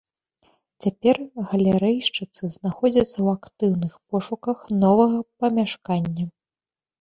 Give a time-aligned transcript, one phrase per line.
[0.85, 1.15] Цяпер
[1.51, 6.25] галерэйшчыцы знаходзяцца ў актыўных пошуках новага памяшкання.